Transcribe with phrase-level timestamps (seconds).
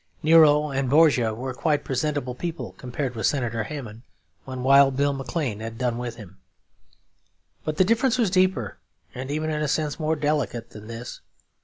[0.23, 4.01] Nero and Borgia were quite presentable people compared with Senator Hamon
[4.45, 6.39] when Wild Bill McLean had done with him.
[7.63, 8.79] But the difference was deeper,
[9.13, 11.21] and even in a sense more delicate than this.